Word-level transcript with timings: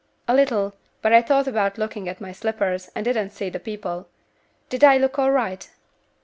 "A 0.27 0.33
little; 0.33 0.73
but 1.03 1.13
I 1.13 1.21
thought 1.21 1.45
about 1.45 1.77
looking 1.77 2.09
at 2.09 2.19
my 2.19 2.31
slippers, 2.31 2.89
and 2.95 3.05
didn't 3.05 3.29
see 3.29 3.51
the 3.51 3.59
people. 3.59 4.07
Did 4.67 4.83
I 4.83 4.97
look 4.97 5.19
all 5.19 5.29
right?" 5.29 5.69